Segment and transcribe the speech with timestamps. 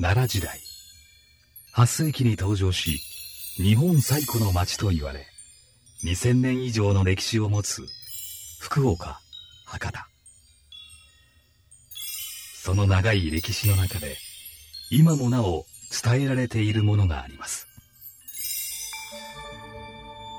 [0.00, 0.58] 奈良時代。
[1.74, 3.02] 8世紀に登場し
[3.56, 5.26] 日本最古の町と言われ
[6.04, 7.86] 2000年以上の歴史を持つ
[8.60, 9.20] 福岡
[9.66, 10.06] 博多。
[12.54, 14.16] その長い歴史の中で
[14.90, 15.66] 今もなお
[16.02, 17.68] 伝えられているものがあります。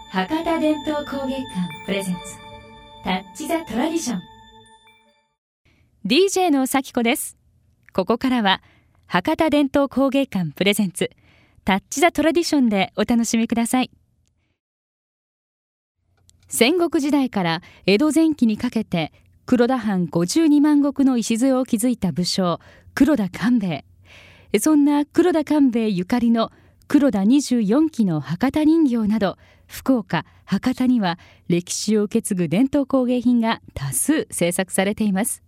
[0.09, 1.45] 博多伝統工芸館
[1.85, 2.21] プレゼンツ
[3.03, 4.21] タッチ・ザ・トラディション。
[6.03, 7.37] DJ の咲子です。
[7.93, 8.63] ここからは
[9.13, 11.11] 博多伝統工芸館プレゼンツ
[11.65, 13.91] タッチ・ザ・トラディションでお楽しみください。
[16.47, 19.11] 戦国時代から江戸前期にかけて
[19.45, 22.61] 黒田藩52万石の礎を築いた武将
[22.95, 23.83] 黒田官兵
[24.53, 24.59] 衛。
[24.61, 26.49] そんな黒田官兵衛ゆかりの
[26.87, 29.35] 黒田24期の博多人形など
[29.67, 35.43] 福岡博多には歴史を受け継ぐ伝統工芸品が多数制作されています。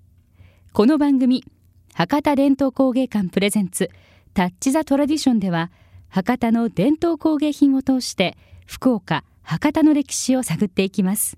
[0.74, 1.46] この番組
[1.94, 3.90] 博多伝統工芸館プレゼンツ
[4.34, 5.72] タッチ・ザ・トラディションでは
[6.10, 11.38] 博多の伝統工芸品を通して福岡博多の歴史を探っていきます。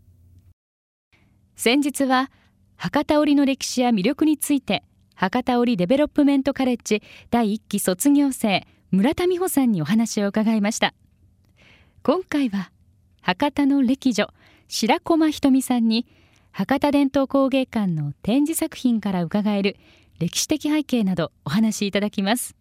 [1.58, 2.32] 先日は
[2.78, 7.02] 博多織の歴史や魅力について博多織デベロップメントカレッジ
[7.32, 10.94] 第1期卒業生村田美穂さんにお話を伺いました。
[12.02, 12.72] 今回は
[13.22, 14.30] 博多の歴女
[14.68, 16.06] 白駒ひとみさんに
[16.52, 19.76] 博多伝統工芸館の展示作品から伺える
[20.20, 22.56] 歴史的背景などお話しいただきます。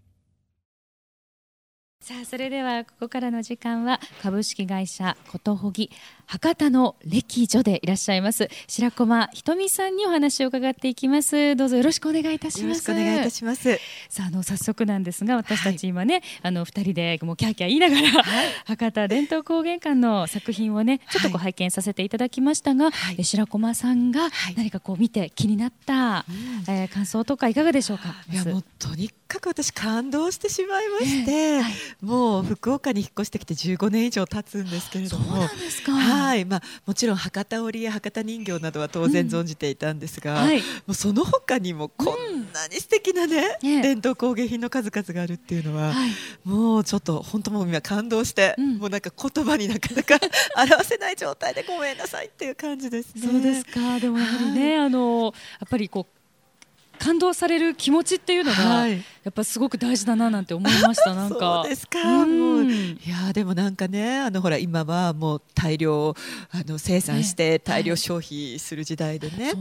[2.07, 5.91] さあそれではここからの時間は株式会社ことほぎ
[6.27, 8.51] 博多の歴女でいらっしゃいます。
[8.69, 11.57] 白駒ひとみさんにお話を伺っていきます。
[11.57, 12.63] どうぞよろしくお願いいたします。
[12.63, 13.81] よろしくお願いいたします。
[14.11, 26.27] さああの早速なんですが私たち今ね、はい、あの二人でもうキャーキャー言いながら、はい、博多伝統工芸館の作品をねちょっとこう拝見させていただきましたが、はい、白駒さんが何かこう見て気になった、
[26.69, 28.15] うん、えー、感想とかいかがでしょうか？
[28.31, 35.49] いやもうとにかく私感動してしまいまして、えーはい、もう福岡に引っ越してきて15年以上経つんですけれども
[35.91, 36.45] はい。
[36.45, 40.49] まあ、もちろん博多織や博多人形などは当然存じていたんですが、うん。
[40.49, 46.11] はい、もうその他にもこんなに素敵なね、うん、伝統工芸品の数々があるっていうのは、はい、
[46.45, 50.19] もうちょっと本当もう今感動して、うん、もうなんか言葉になかなか
[50.57, 53.23] 表せない状態でごめんなさいっていう感じですね。
[53.23, 53.99] そうですか。
[53.99, 58.87] でもやはりね、はい、あのやっぱりこう感動される気持ちっていうのが、
[59.25, 61.15] やっぱすごく大事だななんて思いました。
[61.17, 61.63] なんか。
[61.65, 66.15] そうですか、うん、いやでもなんかねあのほら今はもう大量
[66.51, 69.53] あの生産して大量消費する時代でね。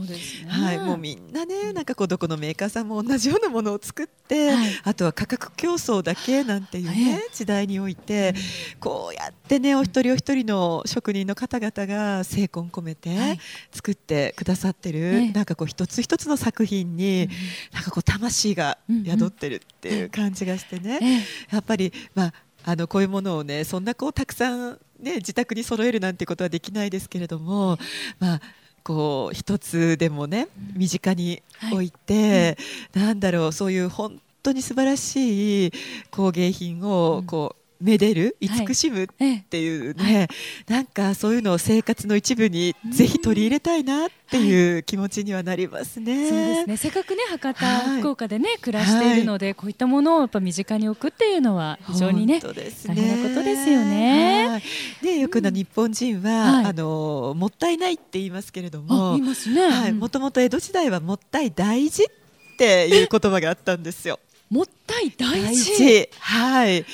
[0.46, 0.78] はい。
[0.78, 8.34] もうみんなねなんかこうどこのメーカーさんも同じようなものを作って、はい、あとは価格競争だけなんていうね、時代において、
[8.80, 13.38] こうやってねお一人お一人の職人の方々が精魂込めて
[13.72, 17.28] 作ってくださってる、なんかこう一つ一つの作品に、
[17.72, 20.10] なんかこう魂が宿ってるっていう。
[20.14, 22.32] 感じがしてね、やっぱりまあ
[22.64, 27.78] あのこういうものをねそんなこうたくさんね自宅に揃えるなんてことはできないですけれども、
[28.18, 28.40] まあ
[28.82, 31.42] こう一つでもね身近に
[31.72, 32.56] 置いて、
[32.94, 35.72] はい、なんだろうそういう本当に素晴らしい
[36.10, 38.36] 工芸品をこう、めでる？
[38.40, 39.04] 慈しむ？
[39.04, 39.06] っ
[39.48, 40.28] ていうね、はい。
[40.72, 46.28] なんかそういうのを生活の一部にぜひ取り入れたいなっていう気持ちにはなりますね。
[46.28, 46.76] そうですね。
[46.76, 52.54] せっかくね博多、はい、福岡でね暮らしているので、こういったものをやっぱ身近に置くっていうのは非常にね大
[52.94, 54.62] 変なことですよね。
[55.02, 64.20] でよくの日本人は、あのもったいないって言いますけれども、はい、もともと江戸時代はもったい大事っていう言葉があったんですよ。
[64.54, 66.08] もったい大事。
[66.20, 66.86] はい、で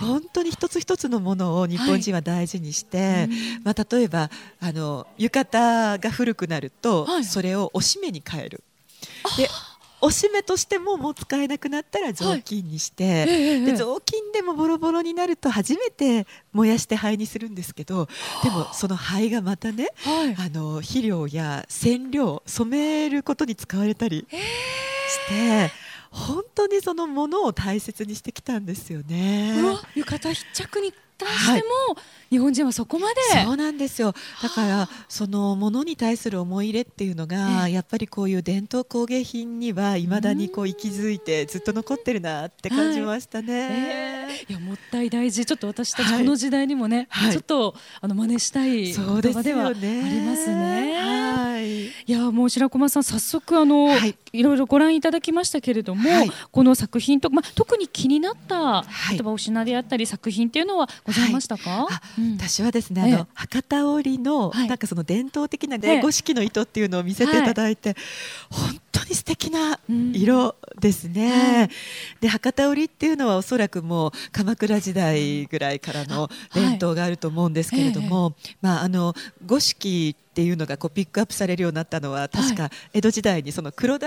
[0.00, 3.28] 本当に一つ一つのものを日本人は大事にして、はい、
[3.62, 8.64] まあ、例えばあの浴衣が古くなると、はい、それをおしめに変える。
[9.36, 9.50] で
[10.00, 18.08] おしめとしてももう使えなくなったら雑巾にして、はいで雑巾でもボロボロになると初めて燃やして灰にするんですけど
[18.42, 25.81] でもその灰がまたね、はい、あの肥料や染料染めることに使われたりして。
[26.12, 29.56] 本当にそのものを大切にしてきたんですよね。
[29.94, 32.30] 浴衣一着に対しても、はい。
[32.30, 33.20] 日本人はそこまで。
[33.44, 34.14] そうなんですよ。
[34.42, 45.44] だからそのものに対する思い入れっていうのが、やっぱりこういう伝統工芸品にはいまだにこう息づいてずっと残ってるなって感じましたね、はいやもったい大事。
[45.46, 49.80] ちょっと私たちこの時代にもね、はい、ちょっとあの真似したい言葉ではあり
[50.20, 51.22] ますね。
[51.32, 61.88] はい、いやもう白駒さん早速あの、はい、いろいろご覧いただきましたけれども、はい、この作品とまあ特に気になった例えばお品であったり作品っていうのはございましたか？
[62.36, 67.96] 私はですね、あの博多織の、なんかその伝統的なね、五色の糸っていうのを見せていただいて、
[68.50, 71.70] 本当に素敵な色ですね、
[72.20, 79.14] で博多織っていうのはおそらくもう鎌倉時代ぐらいからの伝統があると思うんですけれども、はいええ、まあ、あの
[79.46, 84.06] 五色っていうのがこうピックアップされるようになったのは確か江戸時代にその黒田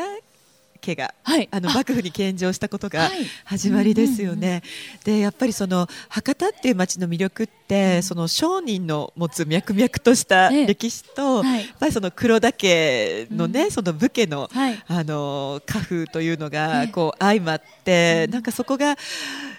[0.81, 3.09] 家が、はい、あの幕府に献上したことが
[3.43, 4.63] 始まりですよね。
[5.03, 14.49] でやっぱりその博多っていう町の魅力って、その商人の持つ脈々とした歴史と、やっぱりその黒田家のね、その武家の、
[14.87, 18.95] あの家風というのがこう相まって、なんかそこが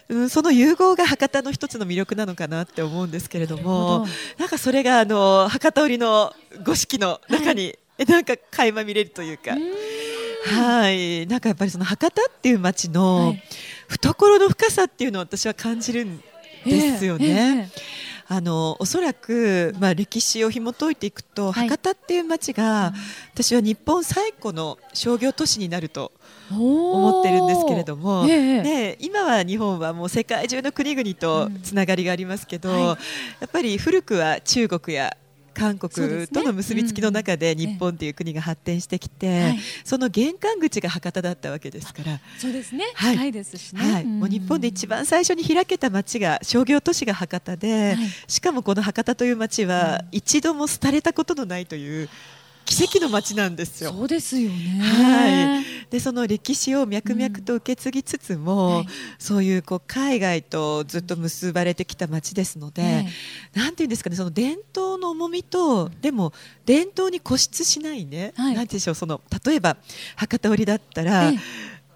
[0.08, 4.06] うん、その融合が博多の一つの魅力なのかなって思うんですけれども
[4.38, 6.32] なんかそれがあの博多織の
[6.64, 7.76] 五色の中に、
[8.08, 9.56] なんか垣間見れるというか。
[10.46, 13.34] はい、なんかやっぱりその博多っていう街の
[13.88, 16.20] 懐の深さっていうのを私は感じるん
[16.64, 17.70] ですよね。
[18.28, 22.92] あのおそらく、まあ、歴史を紐解いていくと、はい、博多っていう街が、
[23.32, 26.10] 私は日本最古の商業都市になると
[26.50, 35.16] 思ってるんですけれども、えね、今は日本はもう世界中の国々とつながりがありますけど、うんはい、やっぱり古くは中国や
[35.56, 39.54] 韓国との結びつきの中で日本という国が発展してきて、
[39.84, 42.20] その玄関口が博多だったわけですから。
[42.38, 47.96] そうですね、はい、ですしね、はい、もう日本で一番最初に開けた町が商業都市が博多で、
[48.28, 52.10] しかもこの博多という町は一度も廃れたことのないという
[52.66, 53.92] 奇跡の街なんですよ。
[53.92, 54.80] そうですよね。
[54.82, 55.64] はい。
[55.90, 58.86] でその歴史を脈々と受け継ぎつつも、うんはい、
[59.18, 63.06] そういうこう海外とずっと結ばれてきた街ですので、はい、
[63.54, 66.32] なんていうんですかねその伝統の重みとでも
[66.64, 69.76] 伝統に固執しないね、はい、なんてでしょうその例えば
[70.16, 71.32] 博多織だったら。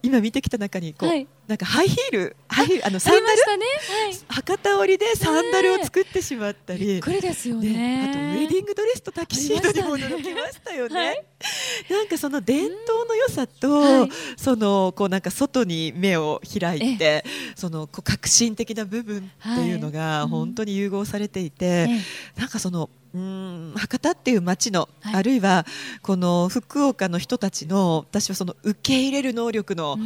[0.02, 3.26] 今見てきた中にこう、はい、なんかハイヒール、ハイヒールあのサンダル、
[3.58, 3.66] ね。
[3.66, 11.06] はい、博多織でサンダルを作ってしまったり、びっくりですよね、あとウェディングドレスとタキシードにも驚きましたよね。
[11.06, 11.24] はい、
[11.88, 17.24] なんかその伝統の良さと、そのこうなんか外に目を開いて、
[17.56, 21.88] そのこう革新的な部分っていうのが本当に融合されていて、
[22.36, 25.66] なんかそのうん博多っていう街の、はい、あるいは
[26.02, 29.98] この福岡の人たちの私はその受け入れる能力の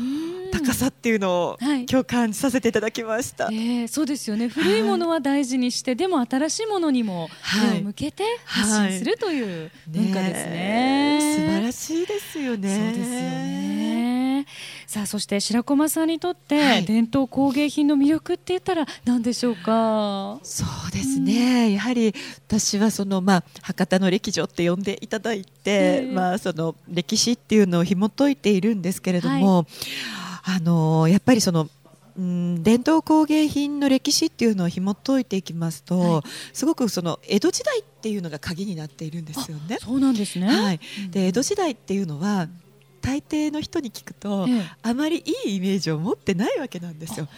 [0.53, 4.49] 高さっていうのを、今日感じさせていただきました、えー、そうですよね。
[4.49, 7.29] 古いものは大事にして、はい、でも新しいものにも
[7.73, 12.69] 目を向けて発信するという文化ですね,、ね素晴らしいですよね。
[12.69, 14.47] そうですよね。
[14.87, 20.39] さあそして白駒さんにとって、伝統工芸品の魅力って言ったら何でしょうか？
[20.43, 22.15] そうですね、うん、やはり
[22.47, 31.69] 私はその、まあ、博多の歴女って呼んでいただいて、まあ、その歴史っていうのを紐解いているんですけれども、はい、あのやっぱりその
[32.17, 36.23] うん、伝統工芸品の歴史っていうのを紐解いていきますと、はい、
[36.53, 39.79] すごくその江戸時代っていうのが鍵になっているんですよね。
[39.81, 40.47] そうなんですね。
[40.47, 40.81] はい。
[41.11, 42.49] で江戸時代っていうのは
[43.01, 47.29] 大抵の人に聞くと、ええ、あまりいいイメージを持ってないわけなんですよ。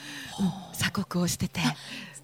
[0.40, 1.60] うん、鎖国をしてて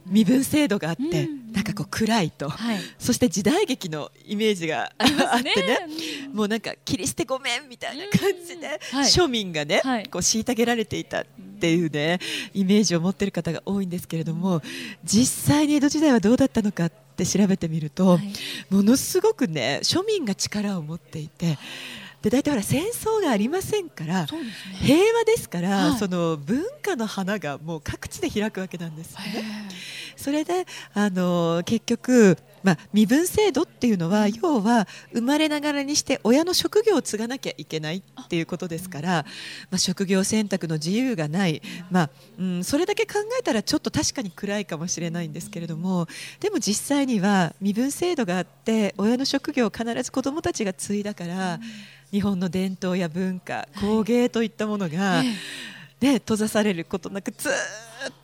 [0.07, 5.05] 身分制度があって、うん、なんかこう暗いと、はい、そして時代劇のイメージがあ
[5.39, 5.79] ってね。
[6.33, 11.25] もうなんか切り捨てごめんみたいな感じで、はい、庶民がね、はい、こう虐げられていた
[11.63, 12.19] っていうね
[12.53, 14.61] イメージを持っている方が多いんですけれども
[15.05, 18.19] 実際に江戸時代はどうだったのかって調べてみると、
[18.71, 21.59] ものすごくね庶民が力を持っていて。
[22.23, 24.29] で大体ほら戦争がありませんから、ね、
[24.81, 29.69] 平和ですから、はい、その文化の花がもう各地で開くわけなんですよね。
[30.17, 30.65] それで
[30.95, 39.25] あの結局まあ、身分制度っていうのは要は生まれながらにして親の職業を継がなきゃいけないっていうことですから、
[39.71, 46.07] まあ、職業選択の自由がない、まあうん、それだけ考えたらちょっと確かに暗いかもしれないんですけれども
[46.41, 51.61] でも実際には身分制度があって親の職業を必ず子どもたちが継いだから。
[52.13, 57.53] 日本の伝統や文化工芸といったものが、ね、閉ざされることなくずっ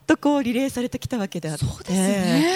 [0.07, 1.92] とこうリレーされてきたわけであって。
[1.92, 2.52] ね、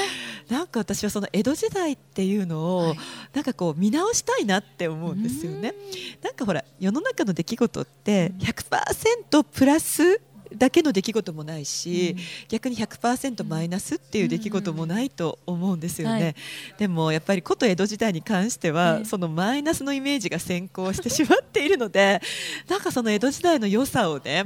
[0.53, 2.95] なんか私はその江戸時代っていうのを、
[3.33, 5.75] なんかこう見直したいなって思うんですよね。
[6.23, 10.21] なんかほら世の中の出来事って100%プラス
[10.57, 16.35] だけの出来事もないし、うん、逆に100%マイナスっていう出来事もないと思うんですよね、うんはい、
[16.79, 22.21] でもやっぱり古都江戸時代に関しては、そのマイナスのイメージが先行してしまっているので
[22.69, 24.45] なんかその江戸時代の良さをね、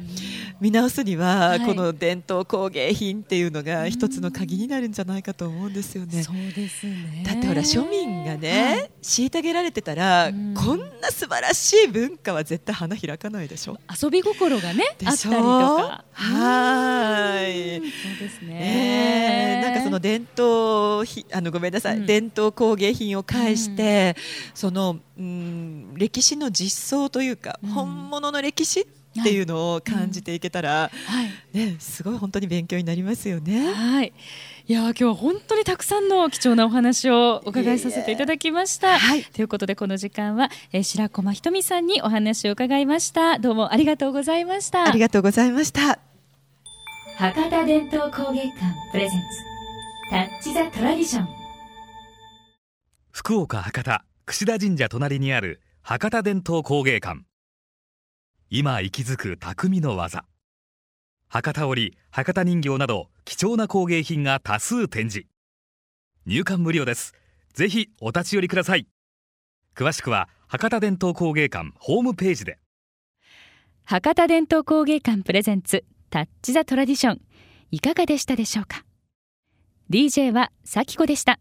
[0.61, 6.23] 見直すには、はい、この伝統工芸品っていうのが一つの鍵になるんじゃないかと思うんですよね。
[6.23, 7.23] そうですね。
[7.25, 13.79] だってほら庶民がね、はい、虐げられてたら、こんな素晴らしい文化は絶対花開かないでしょ。
[14.03, 17.77] 遊び心がねあったりとかはい。
[17.77, 19.61] そうですね。
[19.63, 24.21] えー、なんかその伝統ひあのごめんなさい、うん、伝統工芸品を介して、う
[24.55, 28.87] ん、そのうん歴史の実相というか、うん、本物の歴史っ
[29.21, 31.23] っていうのを感じていけたら、は
[31.55, 33.73] いね、すごい本当に勉強になりますよね。
[33.73, 34.13] はい。
[34.69, 38.99] いや今日は本当にたくさんの貴重なお話をお伺いさせていただきました。
[38.99, 43.39] はいということでこの時間は、えー、白駒ひとみさんにお話を伺いました。
[43.39, 44.89] どうもありがとうございました。
[44.89, 46.01] ありがとうございました。
[47.17, 48.57] 博多伝統工芸館
[48.91, 49.57] プレゼンツ
[50.11, 51.29] タッチ・ザ・トラディション
[53.13, 57.21] 福岡博多櫛田神社隣にある博多伝統工芸館
[58.51, 60.25] 今息づく匠の技
[61.29, 65.27] 博多織博多人形など貴重な工芸品が多数展示。
[66.25, 67.15] 入館無料です。
[67.53, 68.87] ぜひお立ち寄りください。
[69.75, 72.59] 詳しくは博多伝統工芸館ホームページで。
[73.85, 77.21] 博多伝統工芸館プレゼンツタッチ・ザ・トラディション。
[77.71, 78.85] いかがでしたでしょうか
[79.91, 81.41] ？DJ は咲子でした。